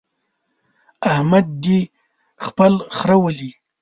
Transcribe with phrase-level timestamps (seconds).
[1.11, 1.79] احمد دې
[2.45, 3.51] خپل خره ولي.